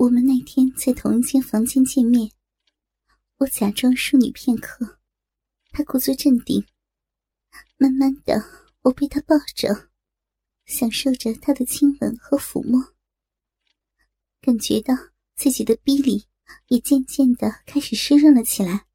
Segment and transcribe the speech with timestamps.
[0.00, 2.30] 我们那天在同一间房间见面，
[3.36, 4.98] 我假装淑女片刻，
[5.72, 6.64] 他故作镇定。
[7.76, 8.42] 慢慢的，
[8.80, 9.90] 我被他抱着，
[10.64, 12.82] 享受着他的亲吻和抚摸，
[14.40, 14.94] 感觉到
[15.36, 16.24] 自己的逼里
[16.68, 18.86] 也渐渐的开始湿润了起来。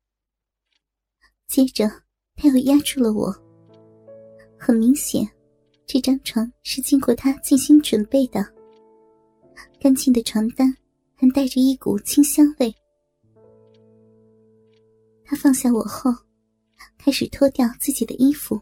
[1.46, 1.88] 接着，
[2.36, 3.32] 他又压住了我。
[4.58, 5.24] 很明显，
[5.86, 8.44] 这张床是经过他精心准备的，
[9.80, 10.76] 干净的床单。
[11.30, 12.74] 带着一股清香味。
[15.24, 16.12] 他放下我后，
[16.98, 18.62] 开始脱掉自己的衣服。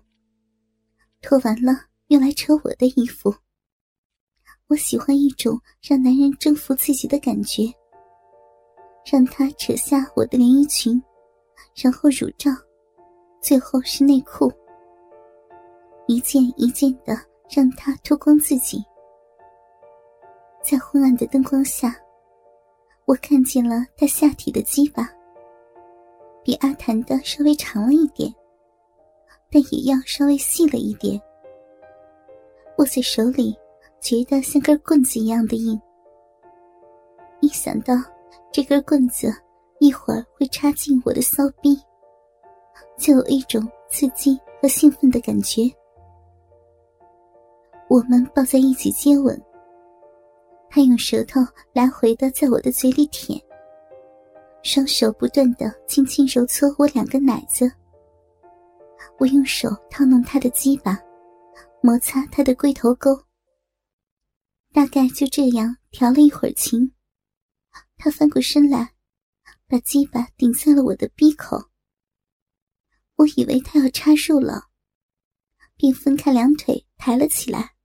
[1.22, 1.74] 脱完了，
[2.08, 3.34] 又来扯我的衣服。
[4.68, 7.64] 我喜欢一种让男人征服自己的感觉。
[9.06, 11.02] 让他扯下我的连衣裙，
[11.76, 12.50] 然后乳罩，
[13.42, 14.50] 最后是内裤，
[16.08, 17.14] 一件一件的
[17.50, 18.82] 让他脱光自己。
[20.64, 21.94] 在昏暗的灯光下。
[23.06, 25.10] 我看见了他下体的鸡巴，
[26.44, 28.34] 比阿谭的稍微长了一点，
[29.52, 31.22] 但也要稍微细了一点。
[32.78, 33.56] 握在手里，
[34.00, 35.80] 觉得像根棍子一样的硬。
[37.42, 37.94] 一想到
[38.52, 39.32] 这根棍子
[39.80, 41.78] 一会儿会插进我的骚逼，
[42.98, 45.64] 就有一种刺激和兴奋的感觉。
[47.90, 49.40] 我们抱在一起接吻。
[50.76, 51.40] 他用舌头
[51.72, 53.40] 来回的在我的嘴里舔，
[54.64, 57.72] 双手不断的轻轻揉搓我两个奶子。
[59.20, 61.00] 我用手套弄他的鸡巴，
[61.84, 63.16] 摩擦他的龟头沟。
[64.74, 66.92] 大概就这样调了一会儿情，
[67.98, 68.96] 他翻过身来，
[69.68, 71.70] 把鸡巴顶在了我的鼻口。
[73.18, 74.70] 我以为他要插入了，
[75.78, 77.76] 便分开两腿抬了起来，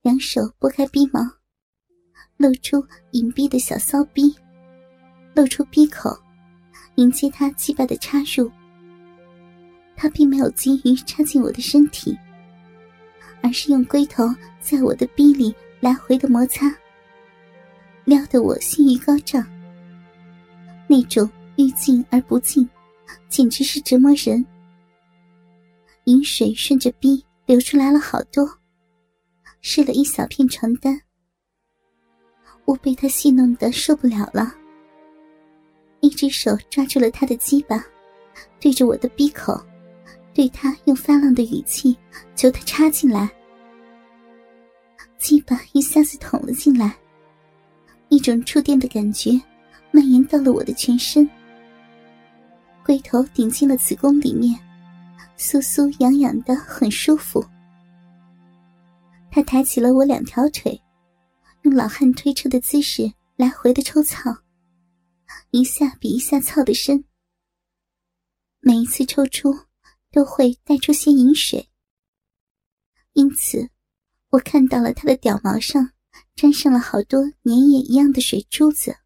[0.00, 1.20] 两手拨开鼻毛。
[2.42, 4.34] 露出隐蔽的小骚逼，
[5.32, 6.10] 露出逼口，
[6.96, 8.50] 迎接他击败的插入。
[9.94, 12.18] 他并没有急于插进我的身体，
[13.44, 14.28] 而是用龟头
[14.60, 16.66] 在我的逼里来回的摩擦，
[18.04, 19.46] 撩得我性欲高涨。
[20.88, 22.68] 那种欲进而不进，
[23.28, 24.44] 简直是折磨人。
[26.06, 28.44] 饮水顺着逼流出来了好多，
[29.60, 31.00] 湿了一小片床单。
[32.64, 34.54] 我被他戏弄的受不了了，
[36.00, 37.84] 一只手抓住了他的鸡巴，
[38.60, 39.60] 对着我的鼻口，
[40.32, 41.96] 对他用发浪的语气
[42.36, 43.28] 求他插进来。
[45.18, 46.96] 鸡巴一下子捅了进来，
[48.08, 49.40] 一种触电的感觉
[49.90, 51.28] 蔓延到了我的全身，
[52.84, 54.58] 龟头顶进了子宫里面，
[55.36, 57.44] 酥酥痒痒的，很舒服。
[59.30, 60.80] 他抬起了我两条腿。
[61.62, 64.30] 用老汉推车的姿势来回的抽草，
[65.50, 67.04] 一下比一下操的深。
[68.60, 69.54] 每一次抽出
[70.10, 71.68] 都会带出些饮水，
[73.12, 73.68] 因此
[74.30, 75.88] 我看到了他的屌毛上
[76.34, 78.96] 沾上了好多粘液一样的水珠子。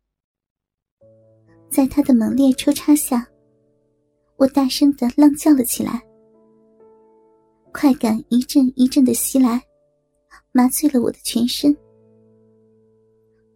[1.70, 3.26] 在他的猛烈抽插下，
[4.36, 6.02] 我大声的浪叫了起来，
[7.70, 9.62] 快感一阵一阵的袭来，
[10.52, 11.76] 麻醉了我的全身。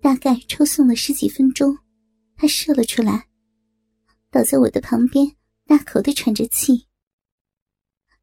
[0.03, 1.77] 大概抽送了十几分钟，
[2.35, 3.29] 他射了出来，
[4.31, 6.87] 倒在我的旁边，大口的喘着气。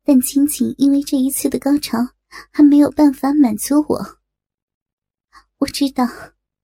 [0.04, 1.98] 但仅仅因为这一次的高潮
[2.52, 4.20] 还没有办法满足我。
[5.60, 6.06] 我知道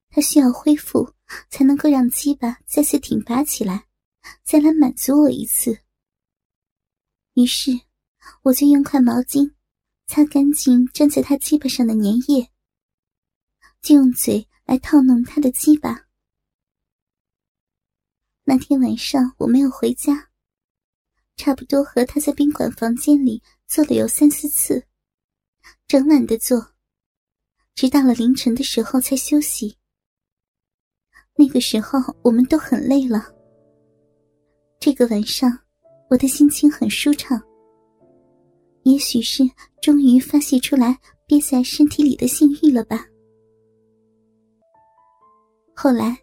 [0.10, 1.14] 他需要恢复，
[1.50, 3.86] 才能够让鸡巴再次挺拔起来，
[4.44, 5.78] 再来满足我一次。
[7.36, 7.72] 于是，
[8.42, 9.54] 我就用块毛巾
[10.08, 12.50] 擦干净粘在他鸡巴上的粘液，
[13.80, 14.48] 就用嘴。
[14.66, 16.08] 来套弄他的鸡巴。
[18.46, 20.30] 那天晚上我没有回家，
[21.38, 24.86] 差不多和他在宾馆房间里做了有三四次，
[25.88, 26.74] 整晚的做，
[27.74, 29.78] 直到了凌晨的时候才休息。
[31.36, 33.34] 那个时候我们都很累了。
[34.80, 35.58] 这个晚上
[36.10, 37.42] 我的心情很舒畅，
[38.84, 39.44] 也许是
[39.82, 43.08] 终于发泄出来憋在身体里的性欲了吧。
[45.84, 46.18] 后来，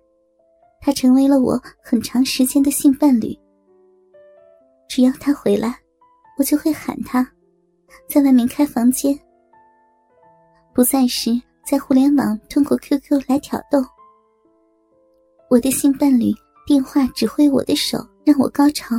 [0.80, 3.38] 他成为了我很长时间的性伴侣。
[4.88, 5.78] 只要他回来，
[6.38, 7.30] 我就会喊他，
[8.08, 9.14] 在外面开房间，
[10.72, 11.30] 不再是
[11.62, 13.84] 在互联网通过 QQ 来挑逗。
[15.50, 16.32] 我的性伴侣
[16.66, 18.96] 电话指挥我的手，让我高潮，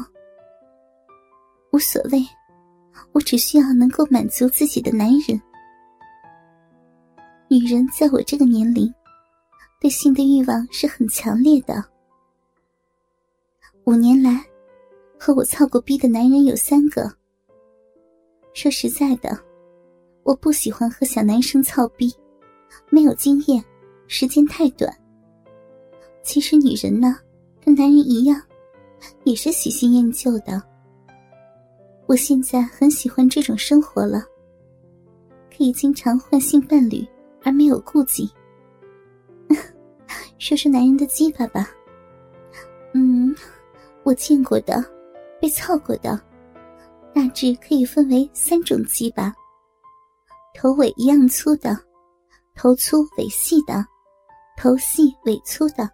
[1.71, 2.23] 无所谓，
[3.13, 5.41] 我只需要能够满足自己的男人。
[7.49, 8.93] 女人在我这个年龄。
[9.81, 11.83] 对性的欲望是很强烈的。
[13.85, 14.45] 五年来，
[15.19, 17.11] 和我操过逼的男人有三个。
[18.53, 19.35] 说实在的，
[20.21, 22.13] 我不喜欢和小男生操逼，
[22.91, 23.65] 没有经验，
[24.05, 24.95] 时间太短。
[26.21, 27.17] 其实女人呢，
[27.65, 28.39] 跟男人一样，
[29.23, 30.61] 也是喜新厌旧的。
[32.05, 34.23] 我现在很喜欢这种生活了，
[35.49, 37.03] 可以经常换性伴侣
[37.41, 38.29] 而没有顾忌。
[40.41, 41.69] 说说男人的鸡巴吧，
[42.95, 43.33] 嗯，
[44.01, 44.83] 我见过的，
[45.39, 46.19] 被操过的，
[47.13, 49.31] 大致可以分为三种鸡巴：
[50.55, 51.77] 头尾一样粗的，
[52.55, 53.85] 头粗尾细的，
[54.57, 55.87] 头细尾粗的。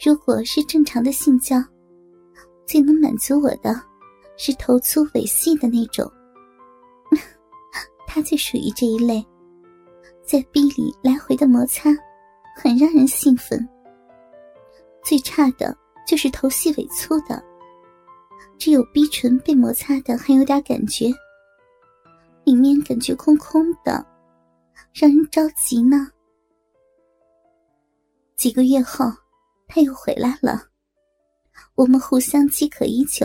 [0.00, 1.56] 如果是正常的性交，
[2.64, 3.74] 最能满足我的，
[4.36, 6.08] 是头粗尾细的那种。
[8.06, 9.20] 他就属于这一类，
[10.24, 11.90] 在壁里来回的摩擦，
[12.62, 13.66] 很让人兴奋。
[15.02, 15.74] 最差的
[16.06, 17.42] 就是头细尾粗的，
[18.58, 21.10] 只有逼唇被摩擦的还有点感觉，
[22.44, 24.04] 里面感觉空空的，
[24.92, 26.06] 让人着急呢。
[28.36, 29.10] 几个月后。
[29.72, 30.64] 他又回来了，
[31.76, 33.24] 我们互相饥渴已久，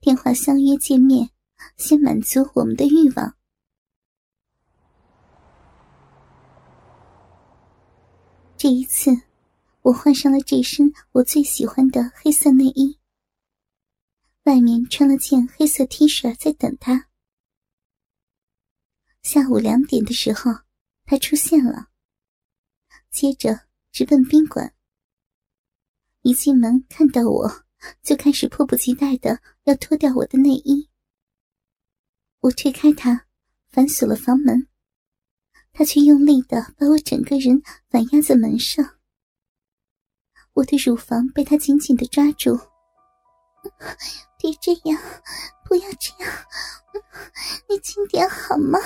[0.00, 1.28] 电话相约见面，
[1.76, 3.34] 先满足我们的欲望。
[8.68, 9.10] 这一次，
[9.80, 12.98] 我换上了这身我最喜欢的黑色内衣，
[14.42, 17.08] 外面穿了件黑色 T 恤，在等他。
[19.22, 20.50] 下午两点的时候，
[21.06, 21.88] 他出现了，
[23.10, 23.58] 接着
[23.90, 24.74] 直奔宾馆。
[26.20, 27.64] 一进门看到我，
[28.02, 30.90] 就开始迫不及待的要脱掉我的内衣。
[32.40, 33.24] 我推开他，
[33.70, 34.68] 反锁了房门，
[35.78, 38.84] 他却用力的把我整个人反压在门上。
[40.54, 42.58] 我的乳房被他紧紧的抓住，
[44.36, 45.00] 别这样，
[45.64, 46.32] 不要这样，
[47.68, 48.76] 你轻点好吗？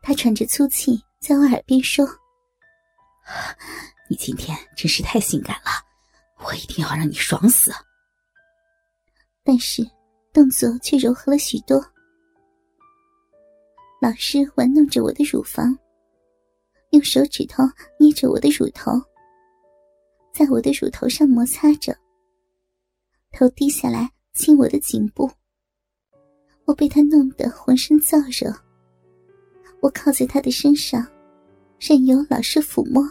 [0.00, 2.08] 他喘着粗气，在我耳边说。
[4.08, 5.70] 你今天真是太性感了，
[6.38, 7.70] 我一定要让你爽死。
[9.44, 9.82] 但是
[10.32, 11.78] 动作却柔和了许多，
[14.00, 15.76] 老师玩弄着我的乳房，
[16.90, 17.64] 用手指头
[17.98, 18.92] 捏着我的乳头，
[20.32, 21.96] 在我的乳头上摩擦着，
[23.32, 25.28] 头低下来亲我的颈部。
[26.64, 28.54] 我被他弄得浑身燥热，
[29.80, 31.04] 我靠在他的身上，
[31.80, 33.02] 任由老师抚摸。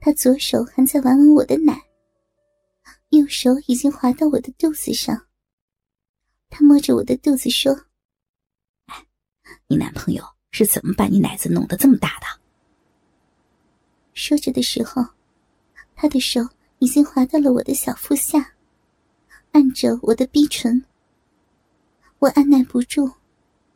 [0.00, 1.80] 他左手还在玩玩我的奶，
[3.10, 5.24] 右手已经滑到我的肚子上。
[6.48, 7.78] 他摸着我的肚子说：“，
[9.66, 12.26] 你男朋友是怎么把你奶子弄得这么大的？”
[14.14, 15.06] 说着的时候，
[15.94, 16.48] 他的手
[16.78, 18.54] 已经滑到了我的小腹下，
[19.52, 20.84] 按着我的逼唇。
[22.18, 23.14] 我按耐不住，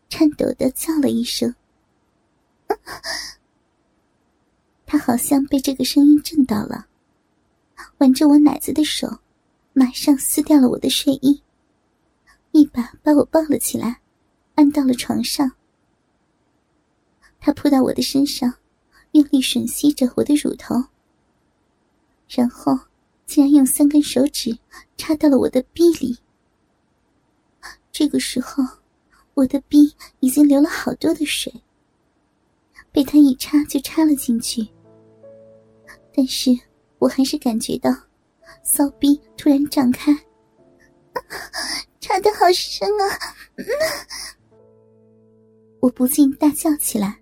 [0.09, 1.55] 颤抖的叫了一声。
[4.87, 6.87] 他好像被这个声音震到了，
[7.99, 9.19] 挽着我奶子的手，
[9.73, 11.43] 马上撕掉了我的睡衣，
[12.53, 14.01] 一把把我抱了起来，
[14.57, 15.53] 按到了床上。
[17.45, 18.55] 他扑到我的身上，
[19.13, 20.83] 用力吮吸着我的乳头，
[22.27, 22.73] 然后
[23.27, 24.59] 竟然用三根手指
[24.97, 26.17] 插到了我的逼里。
[27.93, 28.65] 这个时候，
[29.35, 31.53] 我的逼已经流了好多的水，
[32.91, 34.67] 被他一插就插了进去。
[36.15, 36.51] 但是
[36.99, 37.91] 我还是感觉到，
[38.63, 40.11] 骚逼突然张开，
[42.01, 43.05] 插的好深啊！
[45.81, 47.21] 我不禁大叫起来。